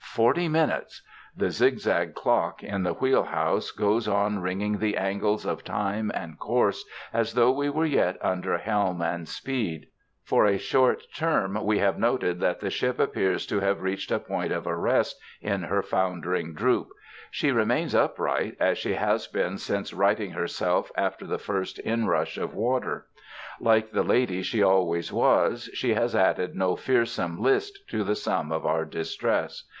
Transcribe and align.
Forty 0.00 0.48
minutes! 0.48 1.02
The 1.36 1.50
zigzag 1.50 2.14
clock 2.14 2.62
in 2.62 2.84
the 2.84 2.94
wheelhouse 2.94 3.70
goes 3.70 4.08
on 4.08 4.40
ringing 4.40 4.78
the 4.78 4.96
angles 4.96 5.44
of 5.44 5.62
time 5.62 6.10
and 6.14 6.38
course 6.38 6.86
as 7.12 7.34
though 7.34 7.52
we 7.52 7.68
were 7.68 7.84
yet 7.84 8.16
under 8.22 8.56
helm 8.56 9.02
and 9.02 9.28
speed. 9.28 9.88
For 10.24 10.46
a 10.46 10.56
short 10.58 11.02
term 11.14 11.58
we 11.62 11.80
have 11.80 11.98
noted 11.98 12.40
that 12.40 12.60
the 12.60 12.70
ship 12.70 12.98
appears 12.98 13.44
to 13.46 13.60
have 13.60 13.82
reached 13.82 14.10
a 14.10 14.18
point 14.18 14.50
of 14.52 14.66
arrest 14.66 15.20
in 15.42 15.64
her 15.64 15.82
foundering 15.82 16.54
droop. 16.54 16.88
She 17.30 17.52
remains 17.52 17.94
upright 17.94 18.56
as 18.58 18.78
she 18.78 18.94
has 18.94 19.26
been 19.26 19.58
since 19.58 19.92
righting 19.92 20.30
herself 20.30 20.90
after 20.96 21.26
the 21.26 21.38
first 21.38 21.78
inrush 21.84 22.38
of 22.38 22.54
water. 22.54 23.06
Like 23.60 23.90
the 23.90 24.02
lady 24.02 24.42
she 24.42 24.62
always 24.62 25.12
was, 25.12 25.68
she 25.74 25.92
has 25.92 26.16
added 26.16 26.56
no 26.56 26.74
fearsome 26.74 27.38
list 27.40 27.78
to 27.90 28.02
the 28.02 28.16
sum 28.16 28.50
of 28.50 28.64
our 28.64 28.86
distress. 28.86 29.64